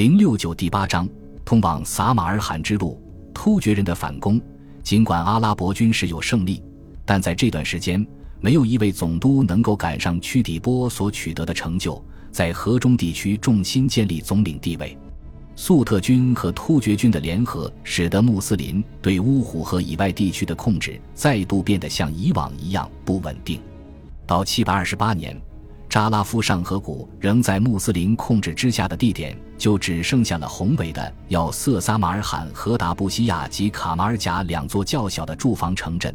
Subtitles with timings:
[0.00, 1.06] 零六九第八章，
[1.44, 2.98] 通往撒马尔罕之路，
[3.34, 4.40] 突厥人的反攻。
[4.82, 6.62] 尽管阿拉伯军事有胜利，
[7.04, 8.06] 但在这段时间，
[8.40, 12.02] 没有一位总督能够赶上屈底波所取得的成就，
[12.32, 14.96] 在河中地区重新建立总领地位。
[15.54, 23.60] 粟特军和突厥军的联合，使得穆斯林对乌虎河以外地区的控制再度变得像以往一样不稳定。
[24.26, 25.38] 到七百二十八年。
[25.90, 36.14] 扎拉夫上河谷仍在穆斯林控制之下的地点，就只剩下了宏伟的要色萨马尔罕和达布西亚及卡马尔贾两座较小的住房城镇。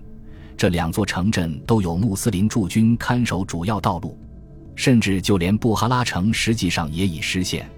[0.55, 4.17] 这两座城镇都有穆斯林驻军看守主要道路，
[4.77, 7.69] 甚至就连布哈拉城实际上也已失陷。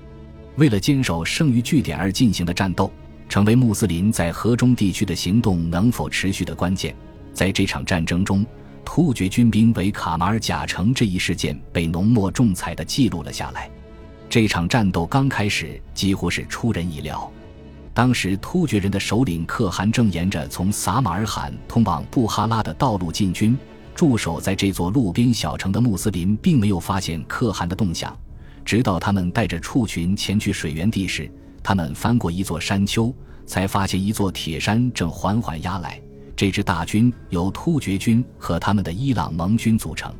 [0.57, 2.91] 为了坚守剩余据点而进行的战斗，
[3.27, 6.95] 成为穆斯林在河中地区的行动能否持续的关键。
[7.33, 8.45] 在这场战争中。
[8.89, 13.69] 突厥军兵围卡马尔贾城这一事件被浓墨重彩地记录了下来。
[14.29, 17.29] 这场战斗刚开始几乎是出人意料。
[17.93, 23.57] 当时突厥人的首领可汗正沿着从撒马尔罕通往布哈拉的道路进军，
[23.93, 28.17] 驻守在这座路边小城的穆斯林并没有发现可汗的动向。
[28.63, 31.29] 直到他们带着畜群前去水源地时，
[31.61, 33.13] 他们翻过一座山丘，
[33.45, 36.01] 才发现一座铁山正缓缓压来。
[36.37, 40.13] 这支大军由突厥军和他们的伊朗盟军组成。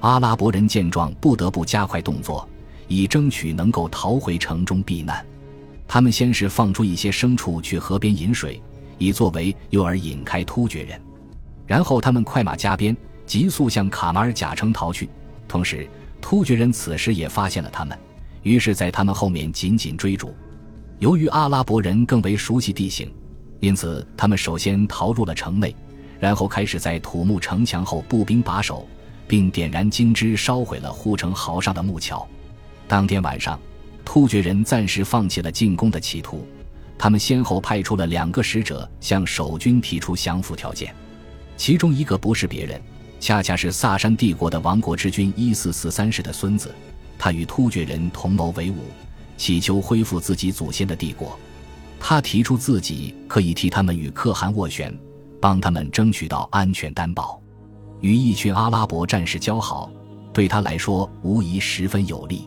[0.00, 2.46] 阿拉伯人见状，不得不加快动作，
[2.88, 5.24] 以争取能够逃回城中避难。
[5.86, 8.60] 他们先是放出一些牲畜去河边饮水，
[8.98, 11.00] 以作为诱饵引开突厥人。
[11.66, 15.08] 然后他们快马加鞭，急速向卡马尔贾城逃去。
[15.46, 15.88] 同时，
[16.20, 17.96] 突厥人此时也发现了他们，
[18.42, 20.34] 于是，在他们后面紧紧追逐。
[20.98, 23.08] 由于阿拉伯人更为熟悉地形。
[23.64, 25.74] 因此，他们首先逃入了城内，
[26.20, 28.86] 然后开始在土木城墙后步兵把守，
[29.26, 32.28] 并点燃荆枝烧毁了护城壕上的木桥。
[32.86, 33.58] 当天晚上，
[34.04, 36.46] 突厥人暂时放弃了进攻的企图，
[36.98, 40.94] 他们先后派出了两个使者向守军提出降服条件，
[41.56, 42.78] 其中一个不是别人，
[43.18, 46.70] 恰恰是萨珊帝国的亡国之君一四四三世的孙子，
[47.18, 48.80] 他与突厥人同谋为伍，
[49.38, 51.38] 祈求恢复自己祖先的帝国。
[52.06, 54.94] 他提出自己可以替他们与可汗斡旋，
[55.40, 57.40] 帮他们争取到安全担保，
[58.02, 59.90] 与一群阿拉伯战士交好，
[60.30, 62.46] 对他来说无疑十分有利。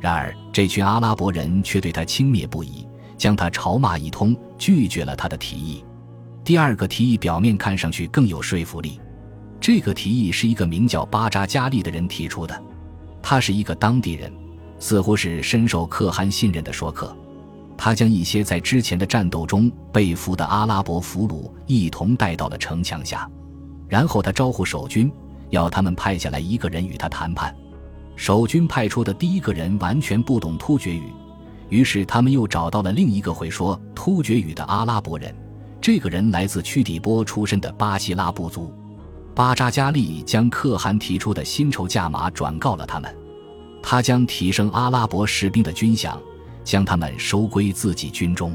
[0.00, 5.84] 然而，这群阿拉伯人却对他轻蔑不已，将他嘲骂一通，拒绝了他的提议。
[6.42, 8.98] 第二个提议表面看上去更有说服力，
[9.60, 12.62] 这个提议是一个名叫巴扎加利的人提出的，
[13.20, 14.32] 他是一个当地人，
[14.78, 17.14] 似乎是深受可汗信任的说客。
[17.78, 23.30] 他将一些在之前的战斗中被俘的阿拉伯俘虏一同带到了城墙下，
[23.88, 25.12] 然后他招呼守军，
[25.50, 27.54] 要他们派下来一个人与他谈判。
[28.16, 31.12] 守军派出的第一个人完全不懂突厥语，
[31.68, 35.34] 于是他们又找到了另一个会说突厥语的阿拉伯人。
[35.80, 38.72] 这个人来自屈底波出身的巴西拉部族。
[39.34, 43.14] 巴扎加利将可汗提出的薪酬价码转告了他们，
[43.82, 46.16] 他将提升阿拉伯士兵的军饷。
[46.66, 48.52] 将他们收归自己军中，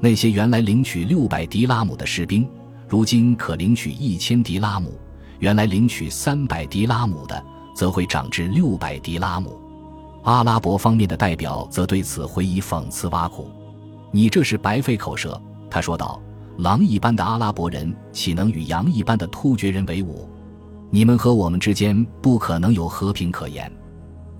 [0.00, 2.46] 那些原来领取六百迪拉姆的士兵，
[2.88, 4.90] 如今可领取一千迪拉姆；
[5.38, 7.40] 原来领取三百迪拉姆的，
[7.72, 9.56] 则会涨至六百迪拉姆。
[10.24, 13.48] 阿拉伯方面的代表则对此回以讽刺挖苦
[14.10, 15.40] ：“你这是白费口舌。”
[15.70, 16.20] 他说道
[16.58, 20.28] ：“狼一般的阿拉伯人岂能与羊一般的突厥人为伍？
[20.90, 23.70] 你们和我们之间不可能有和平可言。”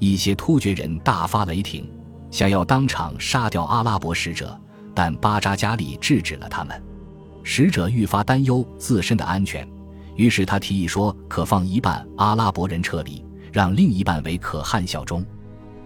[0.00, 1.88] 一些突厥人大发雷霆。
[2.30, 4.58] 想要当场杀掉阿拉伯使者，
[4.94, 6.82] 但巴扎加里制止了他们。
[7.42, 9.66] 使者愈发担忧自身的安全，
[10.16, 15.24] 于是他提议说：“可放一半阿拉伯人撤离，让另一半为可汗效忠。”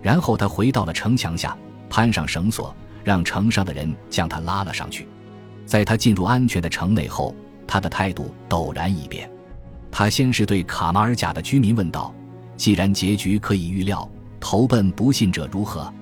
[0.01, 1.55] 然后他回到了城墙下，
[1.91, 2.75] 攀上绳索，
[3.05, 5.07] 让城上的人将他拉了上去。
[5.67, 7.35] 在他进入安全的城内后，
[7.67, 9.31] 他的态度陡然一变。
[9.93, 12.15] 他先是对卡马尔贾的居民问道
[12.57, 15.93] ：“既然结局可以预料，投奔不信者如何？”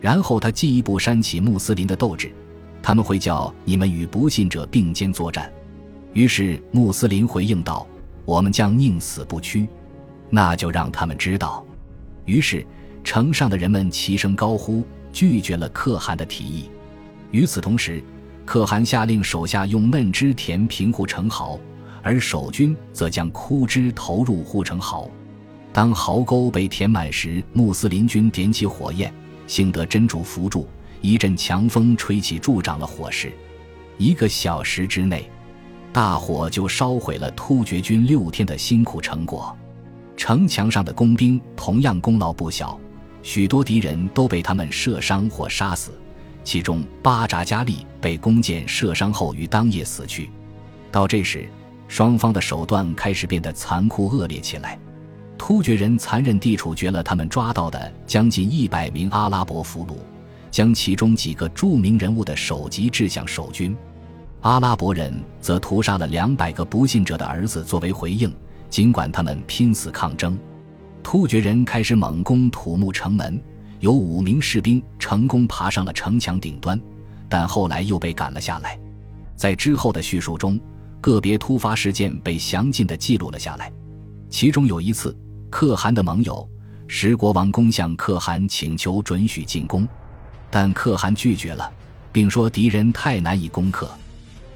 [0.00, 2.32] 然后他进一步煽起穆斯林的斗志，
[2.82, 5.52] 他们会叫你们与不信者并肩作战。
[6.12, 7.86] 于是穆斯林回应道
[8.24, 9.68] ：“我们将宁死不屈。”
[10.30, 11.64] 那就让他们知道。
[12.24, 12.64] 于是
[13.02, 16.68] 城上的人们齐声高呼，拒绝了可汗的提议。
[17.30, 18.02] 与此同时，
[18.44, 21.58] 可汗下令手下用嫩枝填平护城壕，
[22.02, 25.10] 而守军则将枯枝投入护城壕。
[25.72, 29.12] 当壕沟被填满时，穆斯林军点起火焰。
[29.48, 30.68] 幸得真主扶助，
[31.00, 33.32] 一阵强风吹起，助长了火势。
[33.96, 35.28] 一个小时之内，
[35.92, 39.56] 大火就烧毁了突厥军六天的辛苦成果。
[40.16, 42.78] 城墙上的工兵同样功劳不小，
[43.22, 45.92] 许多敌人都被他们射伤或杀死，
[46.44, 50.28] 其中巴扎加利被弓箭射伤后于当夜死去。
[50.92, 51.48] 到这时，
[51.86, 54.78] 双方的手段开始变得残酷恶劣起来。
[55.38, 59.94] 突厥人残忍地处决了他们抓到的将近一百名阿拉伯俘虏，
[60.50, 63.74] 将其中几个著名人物的首级掷向守军。
[64.40, 68.30] 阿拉伯人则屠杀了两百个不信者的儿子作为回应。
[68.68, 70.38] 尽管他们拼死抗争，
[71.02, 73.40] 突厥人开始猛攻土木城门，
[73.80, 76.78] 有五名士兵成功爬上了城墙顶端，
[77.30, 78.78] 但后来又被赶了下来。
[79.34, 80.60] 在之后的叙述中，
[81.00, 83.72] 个别突发事件被详尽地记录了下来。
[84.28, 85.16] 其中有一次，
[85.50, 86.48] 可汗的盟友
[86.86, 89.86] 十国王公向可汗请求准许进攻，
[90.50, 91.70] 但可汗拒绝了，
[92.12, 93.88] 并说敌人太难以攻克。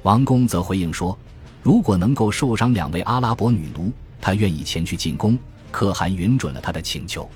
[0.03, 1.17] 王公则回应说。
[1.61, 5.39] 如果能够受伤两位阿拉伯女奴，他愿意前去进攻。
[5.71, 7.27] 可汗允准了他的请求，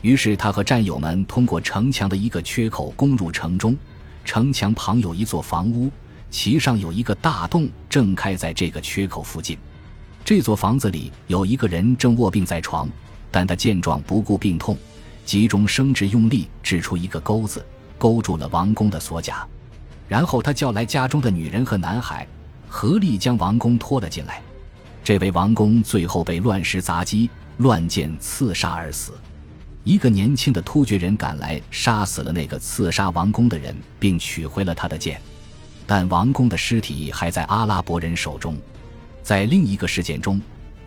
[0.00, 3.76] 于是他和战友们通过城墙的一个缺口攻入城中。
[4.24, 5.90] 城墙旁有一座房屋，
[6.30, 9.58] 其上有一个大洞，正开在这个缺口附近。
[10.24, 12.88] 这座房子里有一个人正卧病在床，
[13.30, 14.74] 但他见状不顾病痛，
[15.26, 17.62] 急中生智，用力掷出一个钩子，
[17.98, 19.46] 勾住了王宫的锁甲。
[20.08, 22.26] 然后他叫来家中的女人和男孩。
[22.66, 24.42] 合力将王公拖了进来，
[25.04, 29.12] 这位王公最后被乱石砸击、乱箭刺杀而死。
[29.84, 35.20] 一个年轻的突厥人赶来，杀死了那个刺杀王公的人，并取回了他的剑。
[35.86, 38.56] 但王公的尸体还在阿拉伯人手中。
[39.24, 40.40] 在另一个事件中，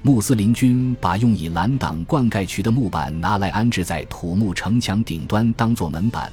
[0.04, 6.31] 穆斯林军把用以拦挡灌溉渠的木板拿来安置在土木城墙顶端，当作门板，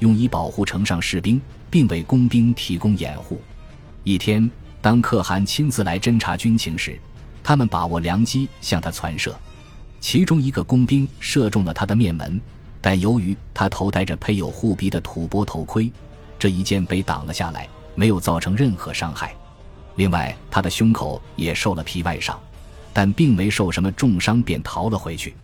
[0.00, 3.40] 用以保护城上士兵，并为工兵提供掩护。
[4.04, 4.48] 一天。
[4.82, 6.96] 当可汗亲自来侦察军情时，
[7.42, 9.36] 他们把握良机向他传射，
[9.98, 12.40] 其中一个工兵射中了他的面门，
[12.80, 15.90] 但由于他头戴着配有护鼻的土拨头盔，
[16.38, 19.34] 这一箭被挡了下来，没有造成任何伤害。
[19.96, 22.38] 另外，他的胸口也受了皮外伤，
[22.92, 25.34] 但并没受什么重伤，便逃了回去。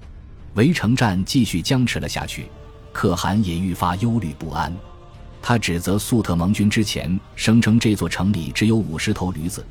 [0.55, 2.47] 围城战继续僵持了下去，
[2.93, 4.73] 可汗也愈发忧虑不安。
[5.41, 9.65] 他指责粟特盟军之前声称这座城里只有五十头驴子，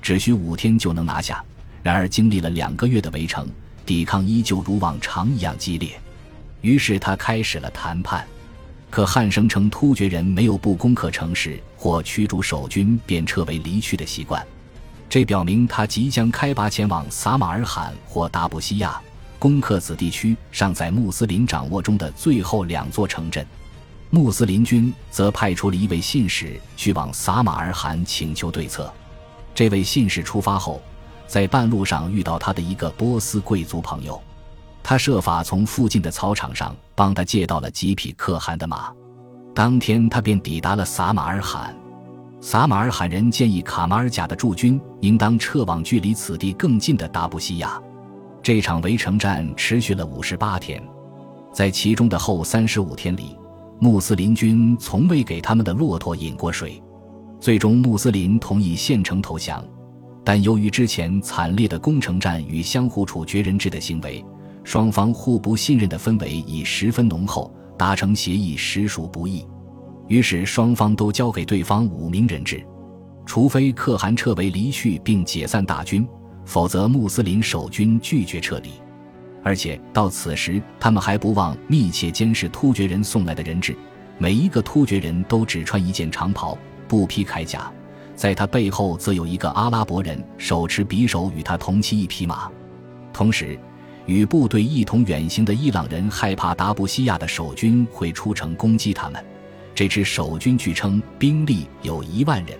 [0.00, 1.44] 只需五天就能拿下。
[1.82, 3.48] 然而经历了两个月的围城，
[3.84, 6.00] 抵抗依旧如往常一样激烈。
[6.60, 8.26] 于是他开始了谈判。
[8.90, 14.44] 可汗声称突厥人没有不攻克城市或驱逐守军便撤为离去的习惯，
[15.08, 19.00] 这表明他即将开拔前往撒马尔罕或达布西亚，
[19.38, 23.46] 攻克此地区尚在穆斯林掌握中的最后两座城镇。
[24.10, 28.90] 穆斯林军则派出了一位信使去往撒马尔罕请求对策。
[29.54, 30.80] 这位信使出发后，
[31.26, 34.18] 在半路上遇到他的一个波斯贵族朋友，
[34.88, 38.90] 他设法从附近的草场上帮他借到了几匹可汗的马。
[39.54, 41.76] 当天，他便抵达了撒马尔罕。
[42.40, 47.78] 撒马尔罕人建议卡马尔贾的驻军应当撤往距离此地更近的达布西亚。
[48.42, 50.82] 这场围城战持续了五十八天，
[51.52, 53.36] 在其中的后三十五天里。
[53.78, 56.82] 穆斯林军从未给他们的骆驼饮过水，
[57.38, 59.62] 最终穆斯林同意献城投降，
[60.24, 64.24] 但由于之前惨烈的攻城战与相互处决人质的行为，
[64.68, 69.42] 双方互不信任的氛围已十分浓厚，达成协议实属不易。
[70.08, 72.62] 于是双方都交给对方五名人质，
[73.24, 76.06] 除非可汗撤围离去并解散大军，
[76.44, 78.72] 否则穆斯林守军拒绝撤离。
[79.42, 83.74] 而且到此时，他们还不忘密切监视突厥人送来的人质。
[84.18, 87.72] 每一个突厥人都只穿一件长袍，不披铠甲，
[88.14, 92.50] 在他背后则有一个阿拉伯人手持匕首与他同骑一匹马。
[93.14, 93.58] 同时，
[94.08, 99.22] 与部队一同远行的伊朗人害怕达布西亚的守军会出城攻击他们，
[99.74, 102.58] 这支守军据称兵力有一万人。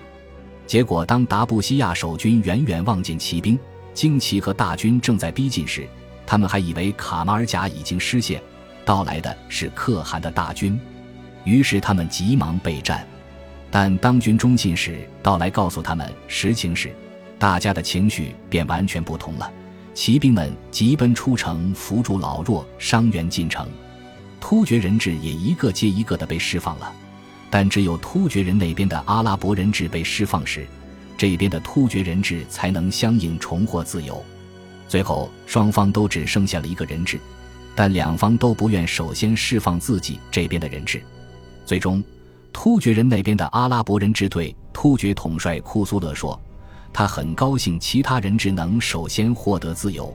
[0.66, 3.58] 结果，当达布西亚守军远远望见骑兵、
[3.94, 5.88] 旌旗和大军正在逼近时，
[6.26, 8.42] 他们还以为卡马尔贾已经失陷，
[8.84, 10.78] 到来的是可汗的大军，
[11.44, 13.06] 于是他们急忙备战。
[13.70, 16.94] 但当军中信使到来告诉他们实情时，
[17.38, 19.50] 大家的情绪便完全不同了。
[20.00, 23.68] 骑兵们急奔出城扶助老弱伤员进城，
[24.40, 26.92] 突厥人质也一个接一个的被释放了。
[27.50, 30.64] 但只有突厥人那边的阿拉伯人质被释放时，
[31.16, 34.24] 这边的突厥人质才能相应重获自由。
[34.86, 37.18] 最后，双方都只剩下了一个人质，
[37.74, 41.02] 但两方都不愿首先释放自己这边的人质。
[41.66, 42.00] 最终，
[42.52, 46.40] 突厥人那边的阿拉伯人质对突厥统帅库苏勒说
[46.92, 50.14] ：“他很高兴其他人只能首先获得自由。”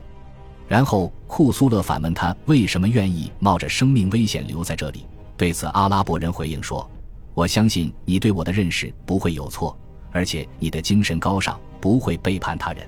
[0.66, 5.04] 然后，库苏勒反问他为什么愿意冒着生命危险留在这里。
[5.36, 6.88] 对此，阿拉伯人回应说
[7.34, 9.76] ：“我相信你对我的认识不会有错，
[10.10, 12.86] 而且你的精神高尚，不会背叛他人。”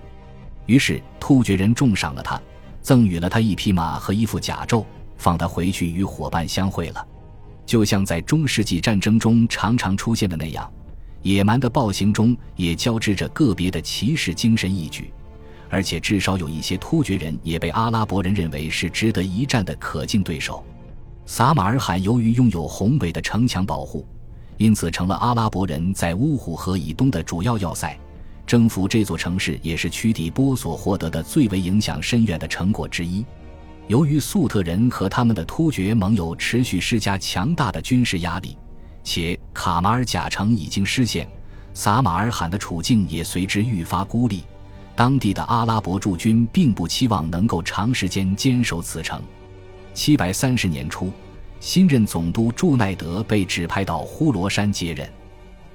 [0.65, 2.41] 于是突厥人重赏了他，
[2.81, 4.85] 赠予了他一匹马和一副甲胄，
[5.19, 7.07] 放他回去与伙伴相会了。
[7.67, 10.73] 就像在中世纪战争中常常出现的那样，
[11.27, 15.11] 野蛮的暴行中也交织着个别的骑士精神义举，
[15.69, 20.65] 而且至少有一些突厥人也被阿拉伯人认为是值得一战的可敬对手。
[21.25, 24.07] 撒马尔罕由于拥有宏伟的城墙保护，
[24.57, 27.99] 因此成了阿拉伯人在乌虎河以东的主要要塞。
[28.47, 33.27] 征服这座城市也是屈底波所获得的最为影响深远的成果之一。
[33.89, 38.57] 由于粟特人和他们的突厥盟友持续施加强大的军事压力，
[39.07, 41.29] 且卡马尔贾城已经失陷，
[41.73, 44.43] 撒马尔罕的处境也随之愈发孤立。
[44.97, 49.23] 当地的阿拉伯驻军并不期望能够长时间坚守此城。
[49.95, 51.13] 七百三十年初，
[51.61, 55.09] 新任总督朱奈德被指派到呼罗珊接任。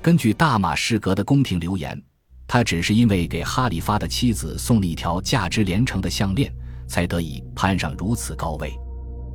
[0.02, 2.00] 根据大马士革的宫廷流言，
[2.46, 6.54] 他只是因为给哈里发的妻子送了一条价值连城的项链。
[6.86, 8.78] 才得以攀上如此高位。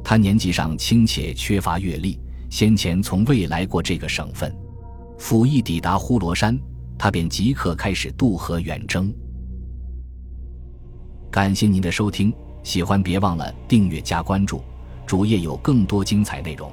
[0.05, 4.55] 他年纪尚轻且缺乏阅历，先前从未来过这个省份。
[5.19, 6.59] 甫一抵达呼罗山，
[6.99, 9.13] 他便即刻开始渡河远征。
[11.31, 14.63] 感谢您的收听，喜欢别忘了订阅加关注，
[15.07, 16.71] 主页有更多精彩内容。